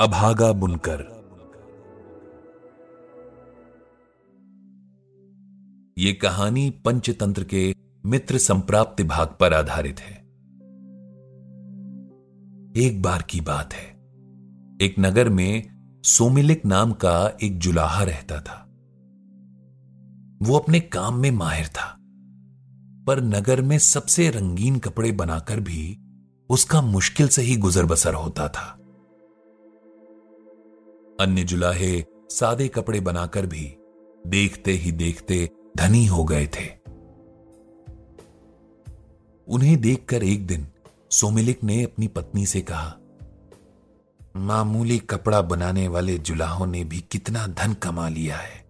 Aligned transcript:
अभागा 0.00 0.52
बुनकर 0.52 1.00
ये 5.98 6.12
कहानी 6.12 6.70
पंचतंत्र 6.70 7.44
के 7.44 7.74
मित्र 8.06 8.38
संप्राप्ति 8.38 9.04
भाग 9.04 9.28
पर 9.40 9.54
आधारित 9.54 10.00
है। 10.00 10.16
एक 12.86 13.02
बार 13.02 13.22
की 13.22 13.40
बात 13.40 13.74
है। 13.74 13.86
एक 14.82 14.94
नगर 14.98 15.28
में 15.28 15.68
सोमिलिक 16.04 16.66
नाम 16.66 16.92
का 16.92 17.32
एक 17.42 17.58
जुलाहा 17.58 18.02
रहता 18.02 18.40
था। 18.40 18.66
वो 20.42 20.58
अपने 20.58 20.80
काम 20.80 21.14
में 21.14 21.30
माहिर 21.30 21.66
था, 21.66 21.96
पर 23.06 23.20
नगर 23.20 23.62
में 23.62 23.78
सबसे 23.78 24.30
रंगीन 24.30 24.78
कपड़े 24.78 25.12
बनाकर 25.12 25.60
भी 25.60 25.98
उसका 26.50 26.80
मुश्किल 26.80 27.28
से 27.28 27.42
ही 27.42 27.56
गुजर 27.56 27.84
बसर 27.84 28.14
होता 28.14 28.48
था। 28.48 28.78
अन्य 31.20 31.42
जुलाहे 31.44 32.04
सादे 32.30 32.68
कपड़े 32.68 33.00
बनाकर 33.00 33.46
भी 33.46 33.76
देखते 34.26 34.72
ही 34.72 34.92
देखते 34.92 35.48
धनी 35.76 36.04
हो 36.06 36.24
गए 36.24 36.46
थे। 36.46 36.66
उन्हें 39.46 39.80
देखकर 39.80 40.22
एक 40.22 40.46
दिन 40.46 40.66
सोमिलिक 41.10 41.62
ने 41.64 41.82
अपनी 41.84 42.08
पत्नी 42.08 42.46
से 42.46 42.60
कहा, 42.60 42.96
मामूली 44.36 44.98
कपड़ा 44.98 45.40
बनाने 45.42 45.86
वाले 45.88 46.18
जुलाहों 46.18 46.66
ने 46.66 46.82
भी 46.84 47.00
कितना 47.10 47.46
धन 47.46 47.74
कमा 47.74 48.08
लिया 48.08 48.36
है 48.36 48.64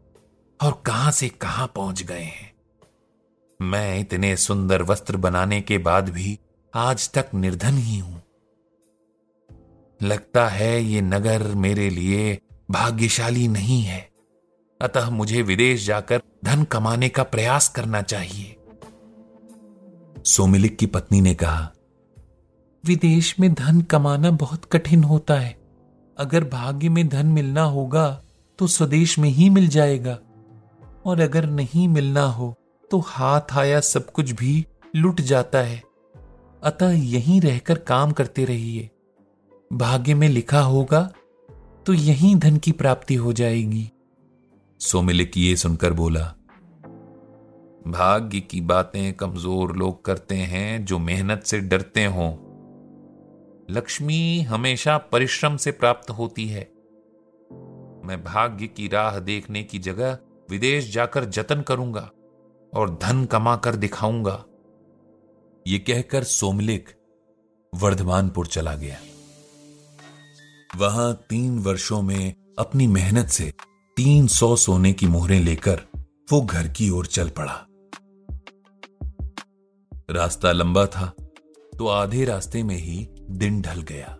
और 0.60 0.82
कहाँ 0.86 1.10
से 1.12 1.28
कहाँ 1.28 1.72
पहुँच 1.76 2.02
गए 2.02 2.22
हैं। 2.22 2.52
मैं 3.60 3.98
इतने 4.00 4.36
सुंदर 4.36 4.82
वस्त्र 4.82 5.16
बनाने 5.16 5.60
के 5.60 5.78
बाद 5.78 6.08
भी 6.08 6.38
आज 6.74 7.10
तक 7.12 7.30
निर्धन 7.34 7.78
ही 7.78 7.98
हूँ। 7.98 8.22
लगता 10.00 10.48
है 10.48 10.82
ये 10.82 11.00
नगर 11.00 11.42
मेरे 11.54 11.90
लिए 11.90 12.38
भाग्यशाली 12.70 13.48
नहीं 13.48 13.80
है। 13.82 14.08
अतः 14.80 15.10
मुझे 15.10 15.42
विदेश 15.42 15.86
जाकर 15.86 16.22
धन 16.44 16.64
कमाने 16.64 17.08
का 17.08 17.22
प्रयास 17.22 17.68
करना 17.68 18.02
चाहिए। 18.02 18.56
सोमिलिक 20.24 20.76
की 20.78 20.86
पत्नी 20.86 21.20
ने 21.20 21.34
कहा 21.34 21.72
विदेश 22.84 23.34
में 23.40 23.52
धन 23.54 23.80
कमाना 23.80 24.30
बहुत 24.30 24.64
कठिन 24.64 25.04
होता 25.04 25.34
है। 25.34 25.56
अगर 26.18 26.44
भाग्य 26.44 26.88
में 26.88 27.08
धन 27.08 27.26
मिलना 27.26 27.62
होगा 27.62 28.22
तो 28.58 28.66
स्वदेश 28.66 29.18
में 29.18 29.28
ही 29.28 29.50
मिल 29.50 29.68
जाएगा। 29.68 30.18
और 31.06 31.20
अगर 31.20 31.46
नहीं 31.46 31.88
मिलना 31.88 32.22
हो 32.22 32.54
तो 32.90 32.98
हाथ 32.98 33.52
आया 33.52 33.80
सब 33.80 34.10
कुछ 34.10 34.30
भी 34.30 34.66
लुट 34.96 35.20
जाता 35.20 35.58
है। 35.58 35.82
अतः 36.62 36.90
यहीं 36.90 37.40
रहकर 37.40 37.78
काम 37.78 38.12
करते 38.12 38.44
रहिए। 38.44 38.90
भाग्य 39.70 40.14
में 40.14 40.28
लिखा 40.28 40.60
होगा 40.60 41.00
तो 41.86 41.92
यहीं 41.92 42.34
धन 42.36 42.56
की 42.56 42.72
प्राप्ति 42.72 43.14
हो 43.14 43.32
जाएगी। 43.32 43.90
सोमिलिक 44.80 45.36
ये 45.36 45.56
सुनकर 45.56 45.92
बोला, 45.92 46.24
भाग्य 47.86 48.40
की 48.40 48.60
बातें 48.60 49.12
कमज़ोर 49.14 49.76
लोग 49.76 50.04
करते 50.04 50.34
हैं 50.34 50.84
जो 50.84 50.98
मेहनत 50.98 51.42
से 51.42 51.58
डरते 51.60 52.04
हों। 52.06 52.30
लक्ष्मी 53.70 54.40
हमेशा 54.40 54.96
परिश्रम 55.12 55.56
से 55.56 55.70
प्राप्त 55.72 56.10
होती 56.10 56.46
है। 56.48 56.62
मैं 58.04 58.22
भाग्य 58.24 58.66
की 58.66 58.88
राह 58.88 59.18
देखने 59.20 59.62
की 59.62 59.78
जगह 59.78 60.18
विदेश 60.50 60.92
जाकर 60.92 61.24
जतन 61.26 61.60
करूँगा 61.60 62.10
और 62.72 62.90
धन 63.02 63.24
कमाकर 63.24 63.76
दिखाऊँगा। 63.76 64.44
ये 65.66 65.78
कहकर 65.78 66.24
सोमलिक 66.24 66.88
वर्धमानपुर 67.72 68.46
चला 68.46 68.74
गया। 68.74 68.98
वहाँ 70.76 71.14
तीन 71.30 71.58
वर्षों 71.58 72.02
में 72.02 72.34
अपनी 72.58 72.86
मेहनत 72.86 73.26
से 73.26 73.52
तीन 73.96 74.26
सौ 74.26 74.56
सोने 74.56 74.92
की 74.92 75.06
मोहरें 75.06 75.40
लेकर 75.40 75.80
वो 76.32 76.40
घर 76.40 76.68
की 76.68 76.90
ओर 76.90 77.06
चल 77.06 77.28
पड़ा। 77.28 77.66
रास्ता 80.10 80.52
लंबा 80.52 80.86
था 80.86 81.12
तो 81.78 81.88
आधे 81.88 82.24
रास्ते 82.24 82.62
में 82.62 82.76
ही 82.76 83.08
दिन 83.30 83.62
ढल 83.62 83.82
गया 83.82 84.18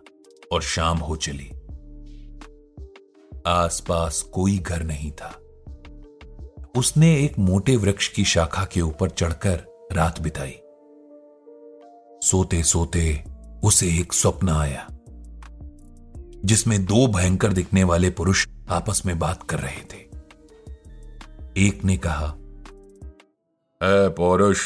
और 0.51 0.61
शाम 0.61 0.97
हो 0.97 1.15
चली। 1.15 1.51
आसपास 3.47 4.21
कोई 4.21 4.57
घर 4.57 4.83
नहीं 4.83 5.11
था। 5.11 5.39
उसने 6.77 7.23
एक 7.23 7.39
मोटे 7.39 7.75
वृक्ष 7.75 8.07
की 8.07 8.25
शाखा 8.25 8.65
के 8.65 8.81
ऊपर 8.81 9.09
चढ़कर 9.09 9.87
रात 9.93 10.21
बिताई। 10.21 10.57
सोते 12.27 12.63
सोते 12.63 13.23
उसे 13.63 13.99
एक 13.99 14.13
स्वप्न 14.13 14.49
आया। 14.49 14.87
जिसमें 16.45 16.85
दो 16.85 17.07
भयंकर 17.07 17.53
दिखने 17.53 17.83
वाले 17.83 18.09
पुरुष 18.09 18.47
आपस 18.69 19.01
में 19.05 19.19
बात 19.19 19.43
कर 19.43 19.59
रहे 19.59 19.81
थे। 19.93 20.05
एक 21.67 21.83
ने 21.83 21.97
कहा 21.97 22.33
ए 23.81 24.09
पौरुष 24.09 24.59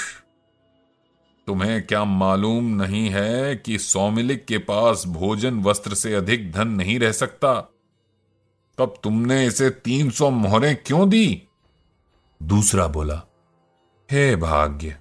तुम्हें 1.47 1.81
क्या 1.87 2.03
मालूम 2.05 2.65
नहीं 2.81 3.09
है 3.09 3.55
कि 3.55 3.77
सौमिलिक 3.77 4.45
के 4.45 4.57
पास 4.57 5.03
भोजन 5.07 5.59
वस्त्र 5.59 5.93
से 5.93 6.13
अधिक 6.13 6.51
धन 6.51 6.67
नहीं 6.67 6.99
रह 6.99 7.11
सकता? 7.11 7.53
तब 8.77 8.93
तुमने 9.03 9.45
इसे 9.45 9.69
तीन 9.69 10.09
सौ 10.09 10.29
मोहरें 10.29 10.75
क्यों 10.75 11.09
दी? 11.09 11.47
दूसरा 12.43 12.87
बोला 12.87 13.21
हे 14.09 14.35
भाग्य 14.35 14.97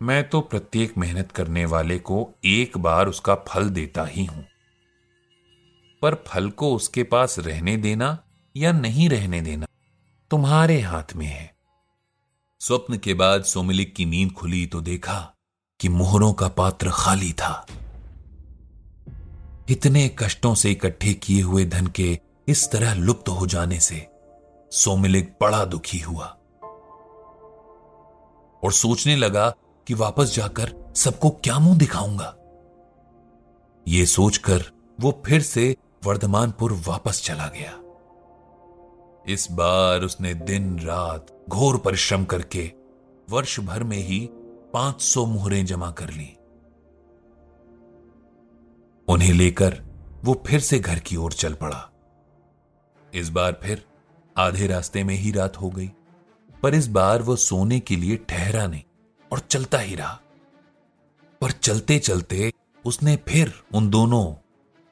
मैं 0.00 0.28
तो 0.28 0.40
प्रत्येक 0.40 0.98
मेहनत 0.98 1.32
करने 1.32 1.64
वाले 1.64 1.98
को 1.98 2.28
एक 2.44 2.78
बार 2.78 3.08
उसका 3.08 3.34
फल 3.34 3.68
देता 3.70 4.04
ही 4.04 4.24
हूँ। 4.24 4.44
पर 6.02 6.14
फल 6.26 6.50
को 6.50 6.74
उसके 6.74 7.02
पास 7.02 7.38
रहने 7.38 7.76
देना 7.76 8.18
या 8.56 8.72
नहीं 8.72 9.08
रहने 9.08 9.40
देना 9.40 9.66
तुम्हारे 10.30 10.80
हाथ 10.80 11.14
में 11.16 11.26
है। 11.26 11.56
स्वप्न 12.60 12.98
के 12.98 13.14
बाद 13.14 13.42
सोमिलिक 13.42 13.94
की 13.94 14.04
नींद 14.04 14.32
खुली 14.32 14.66
तो 14.66 14.80
देखा 14.80 15.18
कि 15.80 15.88
मोहरों 15.88 16.32
का 16.32 16.48
पात्र 16.48 16.90
खाली 16.90 17.32
था। 17.32 17.66
इतने 19.68 20.08
कष्टों 20.18 20.54
से 20.54 20.70
इकट्ठे 20.72 21.14
किए 21.14 21.42
हुए 21.42 21.64
धन 21.64 21.86
के 21.86 22.18
इस 22.48 22.70
तरह 22.70 22.94
लुप्त 22.94 23.28
हो 23.28 23.46
जाने 23.46 23.80
से 23.80 24.06
सोमिलिक 24.72 25.36
बड़ा 25.40 25.64
दुखी 25.64 25.98
हुआ 25.98 26.26
और 28.62 28.72
सोचने 28.72 29.16
लगा 29.16 29.50
कि 29.86 29.94
वापस 29.94 30.34
जाकर 30.34 30.72
सबको 30.96 31.30
क्या 31.30 31.58
मुँह 31.58 31.78
दिखाऊँगा। 31.78 32.34
ये 33.88 34.06
सोचकर 34.06 34.64
वो 35.00 35.22
फिर 35.26 35.42
से 35.42 35.76
वर्धमानपुर 36.04 36.72
वापस 36.72 37.22
चला 37.24 37.46
गया। 37.46 37.78
इस 39.32 39.48
बार 39.50 40.00
उसने 40.00 40.34
दिन 40.34 40.78
रात 40.78 41.44
घोर 41.48 41.78
परिश्रम 41.78 42.24
करके 42.24 42.72
वर्ष 43.30 43.60
भर 43.60 43.82
में 43.82 43.96
ही 43.96 44.28
500 44.72 45.26
मुहरें 45.26 45.66
जमा 45.66 45.90
कर 45.90 46.10
ली। 46.10 46.34
उन्हें 49.08 49.32
लेकर 49.32 49.82
वो 50.24 50.42
फिर 50.46 50.60
से 50.60 50.78
घर 50.78 50.98
की 50.98 51.16
ओर 51.16 51.32
चल 51.32 51.54
पड़ा। 51.54 51.90
इस 53.14 53.28
बार 53.28 53.60
फिर 53.62 53.84
आधे 54.36 54.66
रास्ते 54.66 55.04
में 55.04 55.14
ही 55.14 55.32
रात 55.32 55.56
हो 55.56 55.70
गई, 55.70 55.92
पर 56.62 56.74
इस 56.74 56.86
बार 56.88 57.22
वो 57.22 57.36
सोने 57.36 57.80
के 57.80 57.96
लिए 57.96 58.16
ठहरा 58.16 58.66
नहीं 58.66 58.82
और 59.32 59.38
चलता 59.38 59.78
ही 59.78 59.94
रहा। 59.94 60.20
पर 61.40 61.50
चलते 61.50 61.98
चलते 61.98 62.52
उसने 62.86 63.16
फिर 63.16 63.52
उन 63.74 63.90
दोनों 63.90 64.34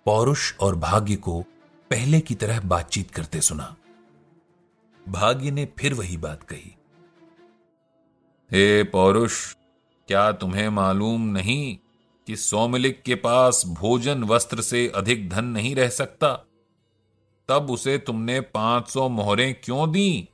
पौरुष 0.06 0.54
और 0.56 0.76
भाग्य 0.76 1.16
को 1.16 1.40
पहले 1.90 2.20
की 2.20 2.34
तरह 2.34 2.60
बातचीत 2.60 3.10
करते 3.10 3.40
सुना। 3.40 3.76
भाग्य 5.08 5.50
ने 5.50 5.68
फिर 5.78 5.94
वही 5.94 6.16
बात 6.16 6.42
कही। 6.42 6.76
हे 8.52 8.82
पौरुष 8.84 9.54
क्या 10.08 10.32
तुम्हें 10.32 10.68
मालूम 10.68 11.22
नहीं 11.22 11.78
कि 12.26 12.36
सोमलिक 12.36 13.02
के 13.02 13.14
पास 13.14 13.62
भोजन 13.66 14.24
वस्त्र 14.24 14.62
से 14.62 14.88
अधिक 14.88 15.30
धन 15.30 15.44
नहीं 15.44 15.74
रह 15.76 15.88
सकता? 15.88 16.44
तब 17.48 17.70
उसे 17.70 17.98
तुमने 17.98 18.40
पाँच 18.40 18.88
सौ 18.88 19.08
मोहरें 19.08 19.54
क्यों 19.64 19.92
दी? 19.92 20.28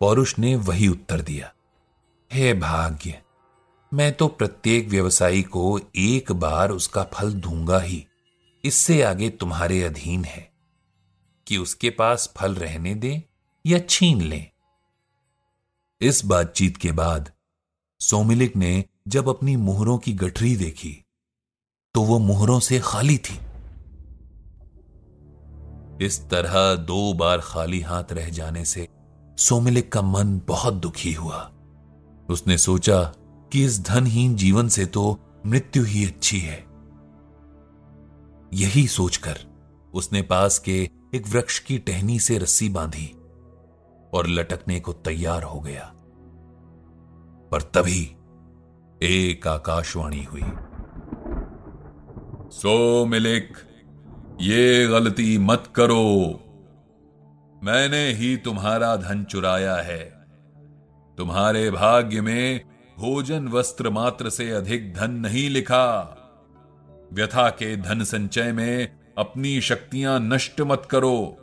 पौरुष 0.00 0.38
ने 0.38 0.56
वही 0.56 0.88
उत्तर 0.88 1.20
दिया। 1.20 1.52
हे 2.32 2.54
भाग्य 2.54 3.22
मैं 3.94 4.12
तो 4.12 4.28
प्रत्येक 4.28 4.88
व्यवसायी 4.88 5.42
को 5.42 5.80
एक 5.96 6.32
बार 6.32 6.70
उसका 6.70 7.02
फल 7.02 7.32
दूँगा 7.32 7.78
ही। 7.78 8.06
इससे 8.64 9.02
आगे 9.02 9.28
तुम्हारे 9.30 9.82
अधीन 9.82 10.24
है 10.24 10.52
कि 11.46 11.56
उसके 11.56 11.90
पास 11.90 12.32
फल 12.36 12.54
रहने 12.54 12.94
दें 12.94 13.22
या 13.66 13.78
छीन 13.78 14.22
लें। 14.22 14.50
इस 16.00 16.24
बातचीत 16.24 16.76
के 16.76 16.92
बाद 16.92 17.30
सोमिलिक 18.00 18.56
ने 18.56 18.84
जब 19.08 19.28
अपनी 19.28 19.56
मुहरों 19.56 19.98
की 19.98 20.12
गठरी 20.12 20.56
देखी 20.56 21.04
तो 21.94 22.02
वो 22.02 22.18
मुहरों 22.18 22.60
से 22.60 22.80
खाली 22.80 23.18
थी। 23.18 23.38
इस 26.06 26.20
तरह 26.30 26.74
दो 26.74 27.12
बार 27.12 27.40
खाली 27.40 27.80
हाथ 27.80 28.12
रह 28.12 28.28
जाने 28.30 28.64
से 28.64 28.88
सोमिलिक 29.38 29.92
का 29.92 30.02
मन 30.02 30.40
बहुत 30.48 30.74
दुखी 30.74 31.12
हुआ। 31.12 31.52
उसने 32.30 32.58
सोचा 32.58 33.02
कि 33.52 33.64
इस 33.64 33.80
धनहीन 33.80 34.36
जीवन 34.36 34.68
से 34.68 34.86
तो 34.86 35.20
मृत्यु 35.46 35.84
ही 35.84 36.06
अच्छी 36.06 36.40
है। 36.40 36.71
यही 38.54 38.88
सोचकर 38.88 39.38
उसने 39.94 40.22
पास 40.22 40.58
के 40.58 40.90
एक 41.14 41.28
वृक्ष 41.28 41.58
की 41.58 41.78
टहनी 41.78 42.18
से 42.18 42.38
रस्सी 42.38 42.68
बांधी 42.68 43.16
और 44.14 44.26
लटकने 44.26 44.80
को 44.80 44.92
तैयार 44.92 45.42
हो 45.42 45.60
गया। 45.60 45.92
पर 47.52 47.62
तभी 47.62 48.16
एक 49.02 49.46
आकाशवाणी 49.46 50.24
हुई। 50.24 50.42
सो 52.50 53.06
मिलिक, 53.06 53.52
ये 54.40 54.86
गलती 54.86 55.38
मत 55.38 55.72
करो। 55.76 56.40
मैंने 57.62 58.12
ही 58.12 58.36
तुम्हारा 58.36 58.96
धन 58.96 59.24
चुराया 59.24 59.76
है। 59.76 60.24
तुम्हारे 61.18 61.70
भाग्य 61.70 62.20
में 62.20 62.64
भोजन 62.98 63.48
वस्त्र 63.48 63.90
मात्र 63.90 64.30
से 64.30 64.50
अधिक 64.50 64.94
धन 64.94 65.10
नहीं 65.10 65.50
लिखा। 65.50 66.18
व्यथा 67.12 67.48
के 67.50 67.76
धन 67.76 68.04
संचय 68.04 68.52
में 68.52 68.98
अपनी 69.18 69.60
शक्तियाँ 69.60 70.20
नष्ट 70.20 70.60
मत 70.60 70.88
करो। 70.90 71.36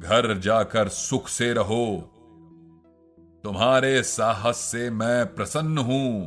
घर 0.00 0.38
जाकर 0.38 0.88
सुख 0.88 1.28
से 1.28 1.52
रहो। 1.52 2.10
तुम्हारे 3.44 4.02
साहस 4.02 4.56
से 4.56 4.90
मैं 4.90 5.34
प्रसन्न 5.34 5.78
हूँ। 5.78 6.26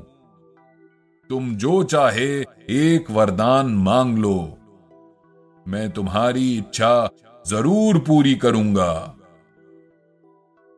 तुम 1.30 1.56
जो 1.56 1.84
चाहे 1.84 2.28
एक 2.70 3.12
वरदान 3.12 3.68
मांग 3.76 4.18
लो। 4.18 4.58
मैं 5.68 5.90
तुम्हारी 5.92 6.58
इच्छा 6.58 7.10
ज़रूर 7.48 8.00
पूरी 8.00 8.36
करूँगा। 8.36 9.14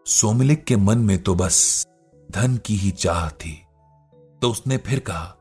सोमलिक 0.06 0.64
के 0.64 0.76
मन 0.76 0.98
में 0.98 1.18
तो 1.24 1.36
बस 1.36 1.88
धन 2.32 2.58
की 2.58 2.76
ही 2.76 2.92
चाह 2.92 3.30
थी। 3.30 3.62
तो 4.42 4.52
उसने 4.52 4.78
फिर 4.78 5.00
कहा 5.00 5.36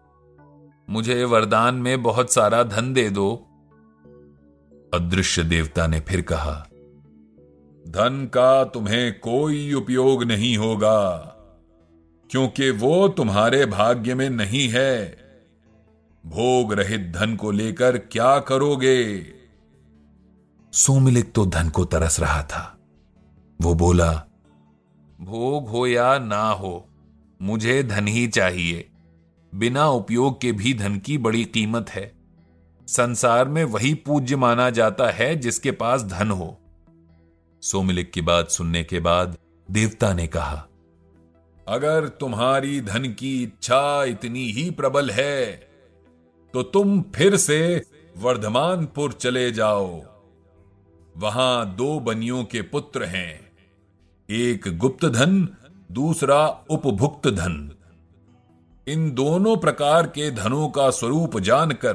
मुझे 0.89 1.25
वरदान 1.25 1.75
में 1.75 2.03
बहुत 2.03 2.33
सारा 2.33 2.63
धन 2.63 2.93
दे 2.93 3.11
दो। 3.11 3.31
अदृश्य 4.95 5.43
देवता 5.43 5.87
ने 5.87 6.01
फिर 6.01 6.23
कहा, 6.23 6.69
धन 7.85 8.29
का 8.35 8.65
तुम्हें 8.65 9.19
कोई 9.19 9.73
उपयोग 9.73 10.25
नहीं 10.25 10.57
होगा, 10.57 11.19
क्योंकि 12.31 12.71
वो 12.71 13.09
तुम्हारे 13.09 13.67
भाग्य 13.67 14.15
में 14.15 14.31
नहीं 14.31 14.69
है। 14.69 15.19
भोग 16.25 16.73
रहित 16.73 17.13
धन 17.17 17.37
को 17.37 17.51
लेकर 17.51 17.99
क्या 17.99 18.39
करोगे? 18.39 19.27
सोमिलिक 20.73 21.33
तो 21.33 21.47
धन 21.47 21.69
को 21.69 21.85
तरस 21.85 22.21
रहा 22.21 22.43
था। 22.43 22.79
वो 23.63 23.75
बोला, 23.75 24.13
भोग 25.21 25.69
हो 25.69 25.87
या 25.87 26.19
ना 26.19 26.49
हो, 26.51 26.89
मुझे 27.43 27.83
धन 27.83 28.07
ही 28.07 28.27
चाहिए। 28.29 28.89
बिना 29.53 29.87
उपयोग 29.89 30.41
के 30.41 30.53
भी 30.53 30.73
धन 30.75 30.99
की 30.99 31.19
बड़ी 31.19 31.45
कीमत 31.45 31.91
है। 31.91 32.13
संसार 32.89 33.49
में 33.49 33.63
वही 33.65 33.93
पूज्य 33.95 34.37
माना 34.37 34.69
जाता 34.71 35.11
है 35.11 35.35
जिसके 35.37 35.71
पास 35.73 36.03
धन 36.03 36.31
हो। 36.31 36.57
सोमिलिक 37.63 38.11
की 38.13 38.21
बात 38.21 38.51
सुनने 38.51 38.83
के 38.85 39.01
बाद 39.01 39.37
देवता 39.69 40.13
ने 40.13 40.27
कहा, 40.27 40.67
अगर 41.67 42.09
तुम्हारी 42.21 42.81
धन 42.81 43.05
की 43.13 43.43
इच्छा 43.43 44.05
इतनी 44.05 44.45
ही 44.53 44.71
प्रबल 44.71 45.11
है 45.11 45.47
तो 46.55 46.63
तुम 46.63 47.01
फिर 47.15 47.37
से 47.37 47.87
वर्धमानपुर 48.17 49.13
चले 49.13 49.51
जाओ। 49.53 50.01
वहाँ 51.17 51.75
दो 51.77 51.99
बनियों 52.01 52.45
के 52.45 52.63
पुत्र 52.63 53.05
हैं, 53.05 53.41
एक 54.29 54.69
गुप्त 54.79 55.05
धन, 55.07 55.49
दूसरा 55.93 56.47
उपभुक्त 56.71 57.29
धन। 57.29 57.71
इन 58.89 59.11
दोनों 59.11 59.57
प्रकार 59.57 60.07
के 60.07 60.31
धनों 60.31 60.69
का 60.69 60.91
स्वरूप 60.91 61.39
जानकर 61.39 61.93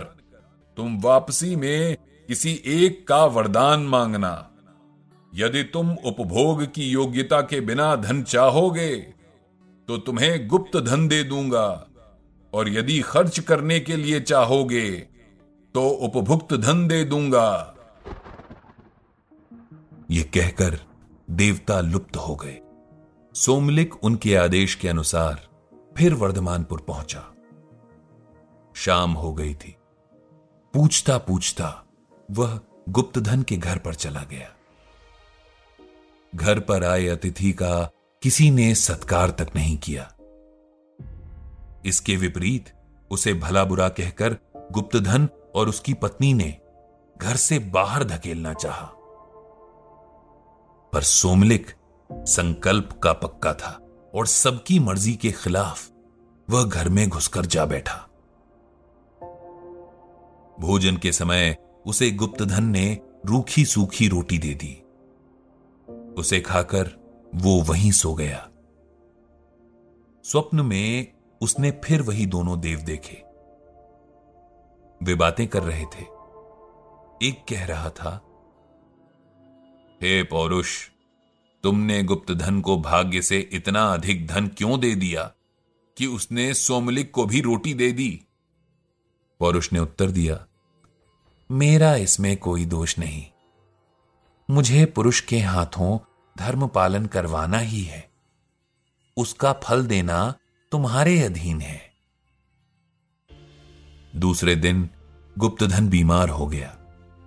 तुम 0.77 0.99
वापसी 1.01 1.55
में 1.55 1.97
किसी 2.29 2.51
एक 2.65 3.07
का 3.07 3.23
वरदान 3.25 3.79
मांगना। 3.79 4.49
यदि 5.33 5.63
तुम 5.63 5.91
उपभोग 6.05 6.63
की 6.65 6.89
योग्यता 6.89 7.41
के 7.41 7.61
बिना 7.61 7.95
धन 7.95 8.21
चाहोगे 8.23 8.95
तो 9.89 9.97
तुम्हें 9.97 10.47
गुप्त 10.47 10.77
धन 10.77 11.07
दे 11.07 11.23
दूँगा। 11.23 11.67
और 12.53 12.69
यदि 12.69 12.99
खर्च 13.01 13.39
करने 13.39 13.79
के 13.79 13.95
लिए 13.95 14.19
चाहोगे 14.21 14.89
तो 15.75 15.87
उपभुक्त 15.89 16.53
धन 16.53 16.87
दे 16.87 17.03
दूँगा। 17.03 17.75
ये 20.11 20.23
कहकर 20.23 20.79
देवता 21.31 21.79
लुप्त 21.81 22.17
हो 22.17 22.35
गए। 22.35 22.59
सोमलिक 23.35 23.95
उनके 24.03 24.35
आदेश 24.35 24.75
के 24.75 24.87
अनुसार 24.87 25.41
फिर 25.97 26.13
वर्धमानपुर 26.13 26.81
पहुँचा। 26.81 27.33
शाम 28.75 29.13
हो 29.13 29.33
गई 29.33 29.55
थी। 29.55 29.77
पूछता 30.73 31.17
पूछता 31.17 31.83
वह 32.31 32.59
गुप्तधन 32.89 33.41
के 33.41 33.57
घर 33.57 33.77
पर 33.77 33.93
चला 33.93 34.23
गया। 34.23 34.49
घर 36.35 36.59
पर 36.59 36.83
आए 36.83 37.07
अतिथि 37.07 37.51
का 37.51 37.91
किसी 38.21 38.51
ने 38.51 38.75
सत्कार 38.75 39.29
तक 39.29 39.47
नहीं 39.55 39.77
किया। 39.77 40.15
इसके 41.85 42.15
विपरीत 42.15 42.73
उसे 43.11 43.33
भला 43.33 43.63
बुरा 43.63 43.89
कहकर 43.89 44.37
गुप्तधन 44.71 45.29
और 45.55 45.69
उसकी 45.69 45.93
पत्नी 45.93 46.33
ने 46.33 46.61
घर 47.17 47.35
से 47.35 47.59
बाहर 47.59 48.03
धकेलना 48.03 48.53
चाहा। 48.53 48.91
पर 50.93 51.01
सोमलिक 51.01 51.71
संकल्प 52.11 52.99
का 53.03 53.13
पक्का 53.13 53.53
था। 53.53 53.82
और 54.13 54.27
सबकी 54.27 54.79
मर्ज़ी 54.79 55.15
के 55.15 55.31
खिलाफ 55.31 55.91
वह 56.49 56.63
घर 56.63 56.89
में 56.89 57.09
घुसकर 57.09 57.45
जा 57.45 57.65
बैठा। 57.65 58.09
भोजन 60.59 60.97
के 60.97 61.11
समय 61.11 61.57
उसे 61.85 62.11
गुप्तधन 62.11 62.63
ने 62.63 62.99
रूखी 63.25 63.65
सूखी 63.65 64.07
रोटी 64.07 64.37
दे 64.37 64.53
दी। 64.53 64.79
उसे 66.13 66.41
खाकर 66.41 66.91
वो 67.35 67.61
वहीं 67.61 67.91
सो 67.91 68.13
गया। 68.13 68.49
स्वप्न 70.23 70.61
में 70.61 71.13
उसने 71.41 71.71
फिर 71.71 72.01
वही 72.01 72.25
दोनों 72.25 72.59
देव 72.59 72.79
देखे। 72.79 73.23
वे 75.03 75.15
बातें 75.15 75.47
कर 75.47 75.63
रहे 75.63 75.85
थे। 75.85 76.03
एक 77.27 77.45
कह 77.49 77.65
रहा 77.65 77.89
था, 77.89 78.21
हे 80.03 80.23
पौरुष 80.23 80.89
तुमने 81.63 82.03
गुप्त 82.03 82.31
धन 82.31 82.61
को 82.61 82.77
भाग्य 82.77 83.21
से 83.21 83.39
इतना 83.51 83.83
अधिक 83.93 84.27
धन 84.27 84.47
क्यों 84.47 84.79
दे 84.79 84.95
दिया 84.95 85.31
कि 85.97 86.05
उसने 86.05 86.53
सोमलिक 86.53 87.11
को 87.11 87.25
भी 87.25 87.41
रोटी 87.41 87.73
दे 87.73 87.91
दी? 87.91 88.21
पौरुष 89.39 89.73
ने 89.73 89.79
उत्तर 89.79 90.11
दिया, 90.11 90.45
मेरा 91.51 91.95
इसमें 91.95 92.37
कोई 92.37 92.65
दोष 92.65 92.99
नहीं। 92.99 93.25
मुझे 94.49 94.85
पुरुष 94.85 95.21
के 95.21 95.39
हाथों 95.39 95.97
धर्म 96.37 96.67
पालन 96.67 97.05
करवाना 97.05 97.57
ही 97.57 97.83
है। 97.83 98.09
उसका 99.17 99.53
फल 99.53 99.85
देना 99.85 100.33
तुम्हारे 100.71 101.21
अधीन 101.23 101.61
है। 101.61 101.81
दूसरे 104.15 104.55
दिन 104.55 104.89
गुप्तधन 105.37 105.87
बीमार 105.89 106.29
हो 106.29 106.47
गया 106.47 106.77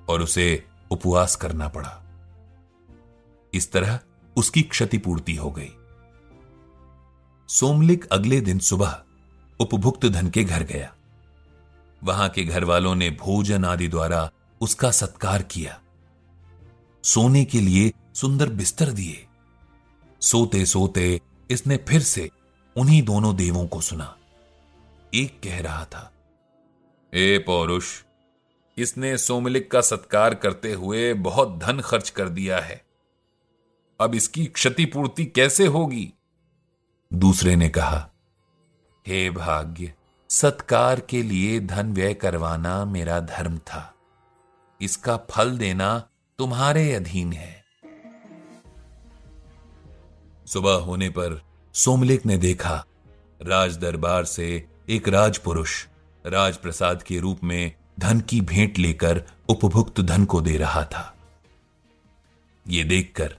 और 0.08 0.22
उसे 0.22 0.64
उपवास 0.90 1.36
करना 1.36 1.68
पड़ा। 1.68 2.02
इस 3.54 3.72
तरह 3.72 4.00
उसकी 4.36 4.62
क्षतिपूर्ति 4.62 5.34
हो 5.34 5.50
गई। 5.50 5.70
सोमलिक 7.48 8.06
अगले 8.06 8.40
दिन 8.40 8.58
सुबह 8.58 9.02
उपभुक्त 9.60 10.06
धन 10.06 10.30
के 10.30 10.44
घर 10.44 10.62
गया। 10.62 10.94
वहाँ 12.04 12.28
के 12.28 12.44
घर 12.44 12.64
वालों 12.64 12.94
ने 12.94 13.10
भोजन 13.10 13.64
आदि 13.64 13.88
द्वारा 13.88 14.30
उसका 14.60 14.90
सत्कार 14.90 15.42
किया। 15.42 15.80
सोने 17.04 17.44
के 17.44 17.60
लिए 17.60 17.92
सुंदर 18.14 18.48
बिस्तर 18.48 18.90
दिए। 18.90 19.26
सोते 20.20 20.66
सोते 20.66 21.20
इसने 21.50 21.76
फिर 21.76 22.02
से 22.02 22.30
उन्हीं 22.76 23.02
दोनों 23.02 23.36
देवों 23.36 23.66
को 23.66 23.80
सुना। 23.80 24.16
एक 25.14 25.40
कह 25.44 25.60
रहा 25.60 25.84
था 25.84 26.12
ए 27.14 27.38
पौरुष, 27.46 27.86
इसने 28.78 29.18
सोमलिक 29.18 29.70
का 29.70 29.80
सत्कार 29.80 30.34
करते 30.34 30.72
हुए 30.72 31.14
बहुत 31.14 31.58
धन 31.58 31.80
खर्च 31.80 32.10
कर 32.10 32.28
दिया 32.28 32.58
है। 32.58 32.85
अब 34.00 34.14
इसकी 34.14 34.46
क्षतिपूर्ति 34.46 35.24
कैसे 35.24 35.66
होगी? 35.66 36.12
दूसरे 37.14 37.56
ने 37.56 37.68
कहा, 37.68 38.10
हे 39.06 39.30
भाग्य, 39.30 39.92
सत्कार 40.28 41.00
के 41.00 41.22
लिए 41.22 41.60
धन 41.60 41.92
व्यय 41.92 42.14
करवाना 42.14 42.84
मेरा 42.84 43.20
धर्म 43.20 43.58
था। 43.58 43.94
इसका 44.80 45.16
फल 45.16 45.58
देना 45.58 46.08
तुम्हारे 46.38 46.92
अधीन 46.92 47.32
है। 47.32 47.64
सुबह 50.46 50.74
होने 50.74 51.08
पर 51.08 51.42
सोमलेख 51.74 52.26
ने 52.26 52.38
देखा 52.38 52.84
राज 53.42 53.76
दरबार 53.76 54.24
से 54.24 54.68
एक 54.88 55.08
राजपुरुष 55.08 55.86
राजप्रसाद 56.26 57.02
के 57.02 57.18
रूप 57.18 57.44
में 57.44 57.74
धन 58.00 58.20
की 58.20 58.40
भेंट 58.40 58.78
लेकर 58.78 59.24
उपभुक्त 59.48 60.00
धन 60.00 60.24
को 60.24 60.40
दे 60.40 60.56
रहा 60.56 60.84
था। 60.84 61.16
ये 62.68 62.84
देखकर 62.84 63.36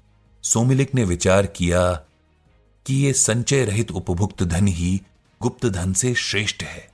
सोमिलिक 0.48 0.96
ने 0.96 1.04
विचार 1.04 1.46
किया 1.46 1.94
कि 2.86 3.08
यह 3.08 3.14
संचय 3.14 3.66
रहित 3.66 3.92
उपभुक्त 3.92 4.44
धन 4.44 4.68
ही 4.68 5.02
गुप्त 5.42 5.66
धन 5.66 5.94
से 5.94 6.16
श्रेष्ठ 6.16 6.64
है। 6.64 6.90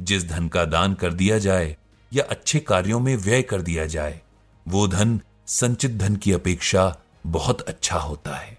जिस 0.00 0.28
धन 0.28 0.48
का 0.48 0.64
दान 0.64 0.94
कर 0.94 1.12
दिया 1.12 1.38
जाए 1.38 1.76
या 2.12 2.24
अच्छे 2.24 2.60
कार्यों 2.60 3.00
में 3.00 3.16
व्यय 3.16 3.42
कर 3.42 3.62
दिया 3.62 3.86
जाए, 3.86 4.20
वो 4.68 4.88
धन 4.88 5.20
संचित 5.46 5.90
धन 5.90 6.16
की 6.16 6.32
अपेक्षा 6.32 6.96
बहुत 7.26 7.60
अच्छा 7.60 7.98
होता 7.98 8.36
है। 8.36 8.58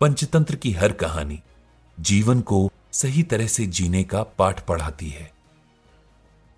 पंचतंत्र 0.00 0.56
की 0.56 0.72
हर 0.72 0.92
कहानी 0.92 1.42
जीवन 2.00 2.40
को 2.40 2.70
सही 2.92 3.22
तरह 3.22 3.46
से 3.46 3.66
जीने 3.66 4.04
का 4.04 4.22
पाठ 4.22 4.66
पढ़ाती 4.66 5.08
है। 5.08 5.32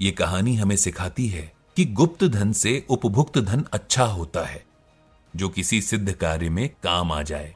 यह 0.01 0.15
कहानी 0.19 0.57
हमें 0.57 0.77
सिखाती 0.77 1.29
है 1.29 1.53
कि 1.77 1.85
गुप्त 1.85 2.25
धन 2.25 2.53
से 2.53 2.87
उपभुक्त 2.89 3.39
धन 3.39 3.65
अच्छा 3.73 4.05
होता 4.05 4.45
है। 4.45 4.68
जो 5.39 5.49
किसी 5.49 5.81
सिद्ध 5.81 6.13
कार्य 6.13 6.49
में 6.49 6.69
काम 6.83 7.13
आ 7.13 7.23
जाए। 7.23 7.55